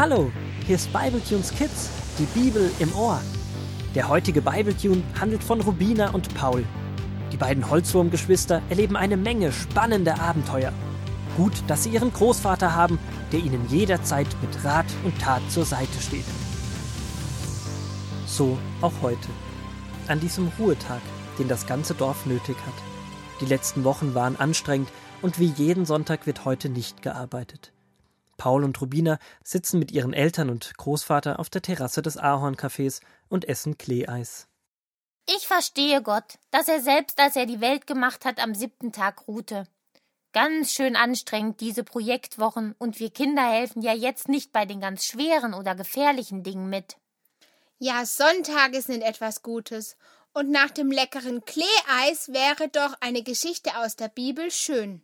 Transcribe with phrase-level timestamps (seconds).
[0.00, 0.32] Hallo,
[0.66, 3.20] hier ist Bibletunes Kids, die Bibel im Ohr.
[3.94, 6.64] Der heutige Bibletune handelt von Rubina und Paul.
[7.30, 10.72] Die beiden Holzwurmgeschwister erleben eine Menge spannender Abenteuer.
[11.36, 12.98] Gut, dass sie ihren Großvater haben,
[13.30, 16.24] der ihnen jederzeit mit Rat und Tat zur Seite steht.
[18.24, 19.28] So auch heute.
[20.08, 21.02] An diesem Ruhetag,
[21.38, 23.42] den das ganze Dorf nötig hat.
[23.42, 24.88] Die letzten Wochen waren anstrengend
[25.20, 27.74] und wie jeden Sonntag wird heute nicht gearbeitet.
[28.40, 33.46] Paul und Rubina sitzen mit ihren Eltern und Großvater auf der Terrasse des Ahorncafés und
[33.46, 34.48] essen Kleeeis.
[35.26, 39.28] Ich verstehe Gott, dass er selbst, als er die Welt gemacht hat, am siebten Tag
[39.28, 39.64] ruhte.
[40.32, 45.04] Ganz schön anstrengend diese Projektwochen und wir Kinder helfen ja jetzt nicht bei den ganz
[45.04, 46.96] schweren oder gefährlichen Dingen mit.
[47.78, 49.98] Ja, Sonntage sind etwas Gutes.
[50.32, 55.02] Und nach dem leckeren Kleeeis wäre doch eine Geschichte aus der Bibel schön.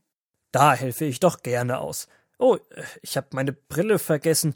[0.52, 2.08] Da helfe ich doch gerne aus.
[2.38, 2.58] Oh,
[3.02, 4.54] ich habe meine Brille vergessen.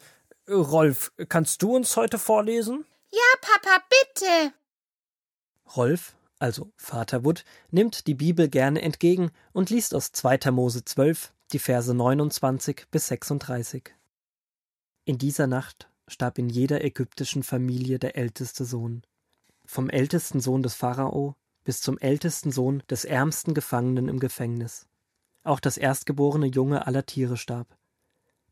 [0.49, 2.85] Rolf, kannst du uns heute vorlesen?
[3.11, 4.55] Ja, Papa, bitte.
[5.77, 10.51] Rolf, also Vater Wood, nimmt die Bibel gerne entgegen und liest aus 2.
[10.51, 13.95] Mose 12 die Verse 29 bis 36.
[15.05, 19.03] In dieser Nacht starb in jeder ägyptischen Familie der älteste Sohn.
[19.65, 24.87] Vom ältesten Sohn des Pharao bis zum ältesten Sohn des ärmsten Gefangenen im Gefängnis.
[25.43, 27.77] Auch das erstgeborene Junge aller Tiere starb.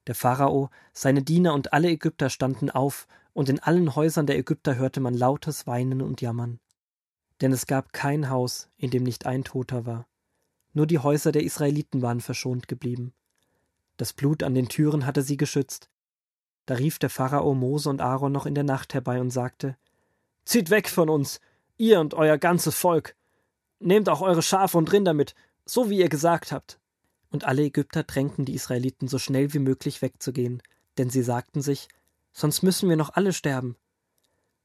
[0.06, 4.77] Der Pharao, seine Diener und alle Ägypter standen auf, und in allen Häusern der Ägypter
[4.77, 6.59] hörte man lautes Weinen und Jammern.
[7.41, 10.09] Denn es gab kein Haus, in dem nicht ein Toter war.
[10.72, 13.12] Nur die Häuser der Israeliten waren verschont geblieben.
[13.97, 15.91] Das Blut an den Türen hatte sie geschützt.
[16.66, 19.77] Da rief der Pharao Mose und Aaron noch in der Nacht herbei und sagte:
[20.44, 21.41] Zieht weg von uns,
[21.77, 23.14] ihr und euer ganzes Volk.
[23.81, 25.34] Nehmt auch eure Schafe und Rinder mit,
[25.69, 26.80] so wie ihr gesagt habt.
[27.30, 30.62] Und alle Ägypter drängten die Israeliten so schnell wie möglich wegzugehen,
[30.97, 31.88] denn sie sagten sich,
[32.33, 33.76] sonst müssen wir noch alle sterben.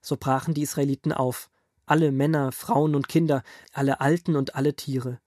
[0.02, 1.50] So brachen die Israeliten auf,
[1.86, 5.20] alle Männer, Frauen und Kinder, alle Alten und alle Tiere.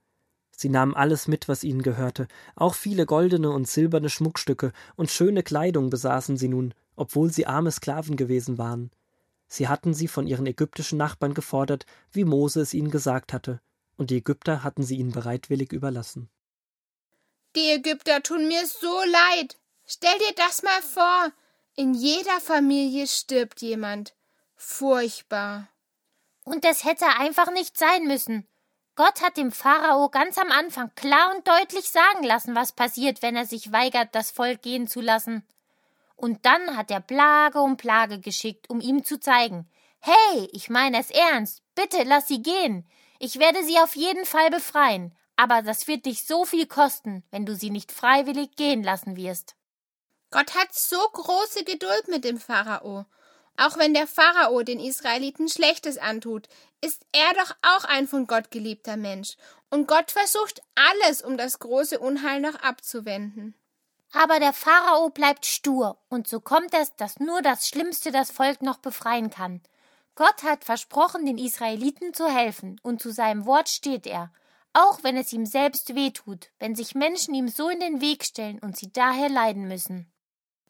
[0.50, 5.43] Sie nahmen alles mit, was ihnen gehörte, auch viele goldene und silberne Schmuckstücke und schöne
[5.43, 8.91] Kleidung besaßen sie nun, obwohl sie arme Sklaven gewesen waren.
[9.49, 13.61] Sie hatten sie von ihren ägyptischen Nachbarn gefordert, wie Mose es ihnen gesagt hatte,
[13.97, 16.29] und die Ägypter hatten sie ihnen bereitwillig überlassen.
[17.55, 19.57] Die Ägypter tun mir so leid.
[19.87, 21.33] Stell dir das mal vor.
[21.75, 24.15] In jeder Familie stirbt jemand.
[24.56, 25.69] Furchtbar.
[26.45, 28.47] Und es hätte einfach nicht sein müssen.
[28.95, 33.37] Gott hat dem Pharao ganz am Anfang klar und deutlich sagen lassen, was passiert, wenn
[33.37, 35.47] er sich weigert, das Volk gehen zu lassen.
[36.15, 39.69] Und dann hat er Plage um Plage geschickt, um ihm zu zeigen,
[40.01, 42.87] hey, ich meine es ernst, bitte lass sie gehen.
[43.19, 47.47] Ich werde sie auf jeden Fall befreien, aber das wird dich so viel kosten, wenn
[47.47, 49.54] du sie nicht freiwillig gehen lassen wirst.
[50.31, 53.06] Gott hat so große Geduld mit dem Pharao.
[53.56, 56.49] Auch wenn der Pharao den Israeliten Schlechtes antut,
[56.82, 59.37] ist er doch auch ein von Gott geliebter Mensch,
[59.71, 63.55] und Gott versucht alles, um das große Unheil noch abzuwenden.
[64.12, 68.62] Aber der Pharao bleibt stur, und so kommt es, dass nur das Schlimmste das Volk
[68.62, 69.62] noch befreien kann.
[70.16, 74.32] Gott hat versprochen, den Israeliten zu helfen, und zu seinem Wort steht er
[74.77, 78.59] auch wenn es ihm selbst wehtut, wenn sich Menschen ihm so in den Weg stellen
[78.59, 80.12] und sie daher leiden müssen.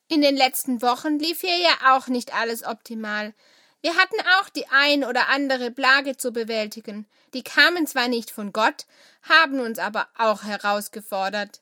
[0.06, 3.34] In den letzten Wochen lief hier ja auch nicht alles optimal.
[3.80, 7.08] Wir hatten auch die ein oder andere Plage zu bewältigen.
[7.34, 8.86] Die kamen zwar nicht von Gott,
[9.28, 11.60] haben uns aber auch herausgefordert.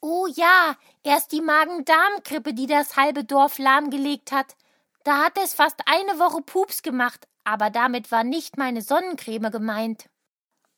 [0.00, 4.54] Oh ja, erst die Magen-Darm-Grippe, die das halbe Dorf lahmgelegt hat.
[5.04, 10.06] Da hat es fast eine Woche Pups gemacht, aber damit war nicht meine Sonnencreme gemeint.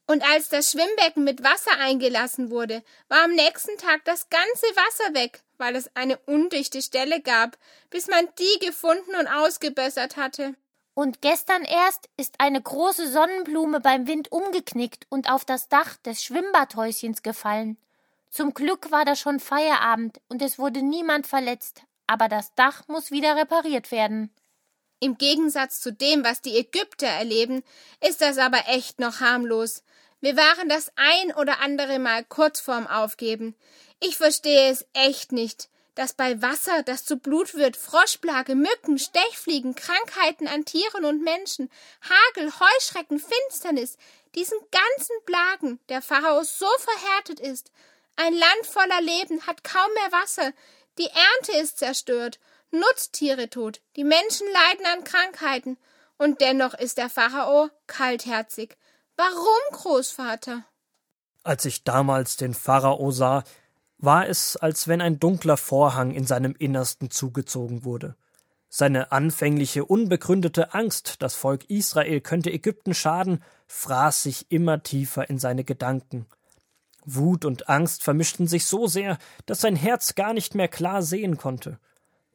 [0.06, 5.14] Und als das Schwimmbecken mit Wasser eingelassen wurde, war am nächsten Tag das ganze Wasser
[5.14, 7.56] weg, weil es eine undichte Stelle gab,
[7.90, 10.54] bis man die gefunden und ausgebessert hatte.
[10.94, 16.22] Und gestern erst ist eine große Sonnenblume beim Wind umgeknickt und auf das Dach des
[16.22, 17.78] Schwimmbadhäuschens gefallen.
[18.28, 23.10] Zum Glück war da schon Feierabend und es wurde niemand verletzt, aber das Dach muss
[23.10, 24.34] wieder repariert werden.
[25.00, 27.64] Im Gegensatz zu dem, was die Ägypter erleben,
[28.00, 29.82] ist das aber echt noch harmlos.
[30.20, 33.56] Wir waren das ein oder andere Mal kurz vorm Aufgeben.
[33.98, 39.74] Ich verstehe es echt nicht, dass bei Wasser, das zu Blut wird, Froschplage, Mücken, Stechfliegen,
[39.74, 41.70] Krankheiten an Tieren und Menschen,
[42.02, 43.98] Hagel, Heuschrecken, Finsternis,
[44.34, 47.72] diesen ganzen Plagen der Pharao so verhärtet ist.
[48.16, 50.52] Ein Land voller Leben hat kaum mehr Wasser,
[50.98, 52.38] die Ernte ist zerstört,
[52.70, 55.78] Nutztiere tot, die Menschen leiden an Krankheiten,
[56.16, 58.76] und dennoch ist der Pharao kaltherzig.
[59.16, 60.64] Warum, Großvater?
[61.42, 63.44] Als ich damals den Pharao sah,
[63.98, 68.16] war es, als wenn ein dunkler Vorhang in seinem Innersten zugezogen wurde.
[68.68, 75.38] Seine anfängliche unbegründete Angst, das Volk Israel könnte Ägypten schaden, fraß sich immer tiefer in
[75.38, 76.26] seine Gedanken.
[77.04, 81.36] Wut und Angst vermischten sich so sehr, dass sein Herz gar nicht mehr klar sehen
[81.36, 81.78] konnte.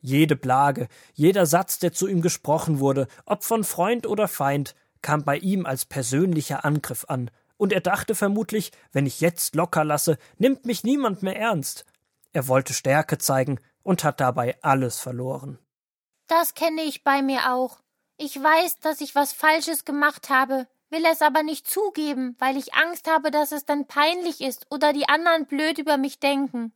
[0.02, 5.24] Jede Plage, jeder Satz, der zu ihm gesprochen wurde, ob von Freund oder Feind, kam
[5.24, 10.18] bei ihm als persönlicher Angriff an, und er dachte vermutlich, wenn ich jetzt locker lasse,
[10.38, 11.86] nimmt mich niemand mehr ernst.
[12.32, 15.58] Er wollte Stärke zeigen und hat dabei alles verloren.
[16.28, 17.80] Das kenne ich bei mir auch.
[18.18, 22.74] Ich weiß, dass ich was Falsches gemacht habe, will es aber nicht zugeben, weil ich
[22.74, 26.74] Angst habe, dass es dann peinlich ist oder die anderen blöd über mich denken.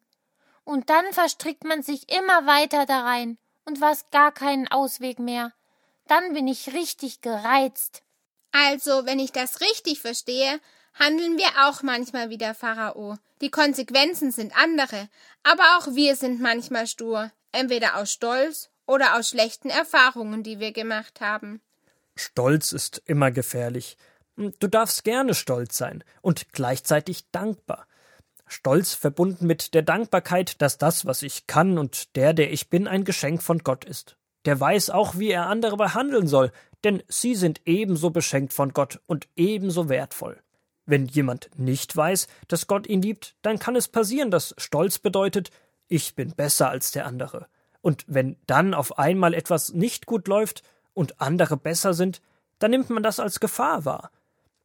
[0.63, 5.53] Und dann verstrickt man sich immer weiter da rein und weiß gar keinen Ausweg mehr.
[6.07, 8.03] Dann bin ich richtig gereizt.
[8.51, 10.59] Also, wenn ich das richtig verstehe,
[10.93, 13.17] handeln wir auch manchmal wie der Pharao.
[13.39, 15.09] Die Konsequenzen sind andere,
[15.43, 20.73] aber auch wir sind manchmal stur, entweder aus Stolz oder aus schlechten Erfahrungen, die wir
[20.73, 21.61] gemacht haben.
[22.21, 23.97] Stolz ist immer gefährlich.
[24.35, 27.87] Du darfst gerne stolz sein und gleichzeitig dankbar.
[28.47, 32.87] Stolz verbunden mit der Dankbarkeit, dass das, was ich kann und der, der ich bin,
[32.87, 34.17] ein Geschenk von Gott ist.
[34.45, 36.51] Der weiß auch, wie er andere behandeln soll,
[36.83, 40.41] denn sie sind ebenso beschenkt von Gott und ebenso wertvoll.
[40.85, 45.51] Wenn jemand nicht weiß, dass Gott ihn liebt, dann kann es passieren, dass Stolz bedeutet,
[45.87, 47.47] ich bin besser als der andere.
[47.81, 50.63] Und wenn dann auf einmal etwas nicht gut läuft
[50.93, 52.21] und andere besser sind,
[52.59, 54.11] dann nimmt man das als Gefahr wahr.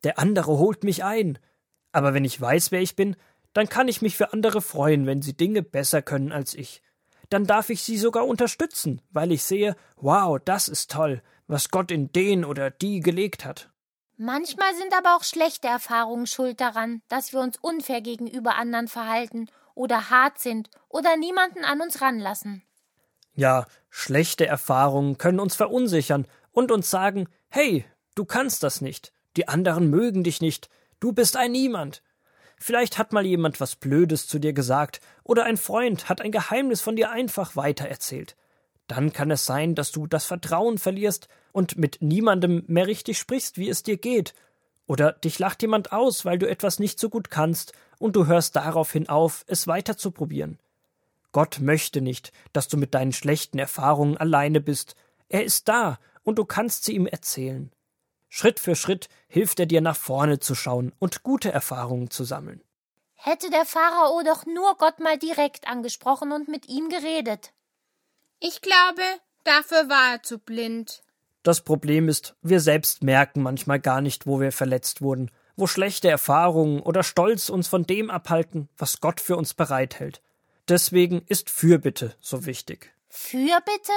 [0.05, 1.38] Der andere holt mich ein.
[1.93, 3.17] Aber wenn ich weiß, wer ich bin,
[3.52, 6.82] dann kann ich mich für andere freuen, wenn sie Dinge besser können als ich.
[7.31, 11.90] Dann darf ich sie sogar unterstützen, weil ich sehe, wow, das ist toll, was Gott
[11.90, 13.70] in den oder die gelegt hat.
[14.19, 19.49] Manchmal sind aber auch schlechte Erfahrungen schuld daran, dass wir uns unfair gegenüber anderen verhalten
[19.75, 22.62] oder hart sind oder niemanden an uns ranlassen.
[23.34, 29.48] Ja, schlechte Erfahrungen können uns verunsichern und uns sagen, hey, du kannst das nicht, die
[29.48, 30.69] anderen mögen dich nicht,
[31.00, 32.02] du bist ein Niemand.
[32.58, 36.82] Vielleicht hat mal jemand was Blödes zu dir gesagt, oder ein Freund hat ein Geheimnis
[36.82, 38.37] von dir einfach weitererzählt.
[38.87, 43.56] Dann kann es sein, dass du das Vertrauen verlierst und mit niemandem mehr richtig sprichst,
[43.56, 44.34] wie es dir geht.
[44.87, 48.56] Oder dich lacht jemand aus, weil du etwas nicht so gut kannst, und du hörst
[48.56, 50.58] daraufhin auf, es weiterzuprobieren.
[51.36, 54.94] Gott möchte nicht, dass du mit deinen schlechten Erfahrungen alleine bist.
[55.28, 57.70] Er ist da, und du kannst sie ihm erzählen.
[58.30, 62.64] Schritt für Schritt hilft er dir nach vorne zu schauen und gute Erfahrungen zu sammeln.
[63.12, 67.52] Hätte der Pharao doch nur Gott mal direkt angesprochen und mit ihm geredet.
[68.40, 69.02] Ich glaube,
[69.44, 71.02] dafür war er zu blind.
[71.42, 76.08] Das Problem ist, wir selbst merken manchmal gar nicht, wo wir verletzt wurden, wo schlechte
[76.08, 80.22] Erfahrungen oder Stolz uns von dem abhalten, was Gott für uns bereithält.
[80.68, 82.92] Deswegen ist Fürbitte so wichtig.
[83.08, 83.92] Fürbitte?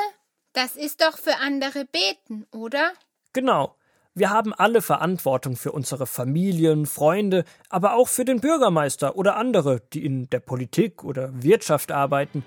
[0.54, 2.92] Das ist doch für andere beten, oder?
[3.34, 3.76] Genau.
[4.14, 9.82] Wir haben alle Verantwortung für unsere Familien, Freunde, aber auch für den Bürgermeister oder andere,
[9.94, 12.44] die in der Politik oder Wirtschaft arbeiten.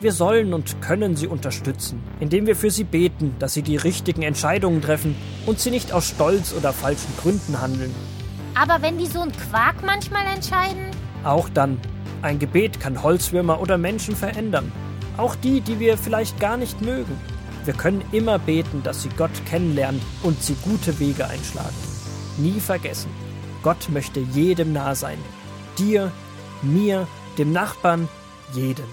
[0.00, 4.22] Wir sollen und können sie unterstützen, indem wir für sie beten, dass sie die richtigen
[4.22, 5.14] Entscheidungen treffen
[5.46, 7.94] und sie nicht aus Stolz oder falschen Gründen handeln.
[8.54, 10.90] Aber wenn die so einen Quark manchmal entscheiden?
[11.22, 11.78] Auch dann
[12.22, 14.72] ein Gebet kann Holzwürmer oder Menschen verändern.
[15.16, 17.18] Auch die, die wir vielleicht gar nicht mögen.
[17.64, 21.76] Wir können immer beten, dass sie Gott kennenlernen und sie gute Wege einschlagen.
[22.38, 23.10] Nie vergessen,
[23.62, 25.18] Gott möchte jedem nah sein.
[25.78, 26.10] Dir,
[26.62, 27.06] mir,
[27.38, 28.08] dem Nachbarn,
[28.54, 28.86] jedem.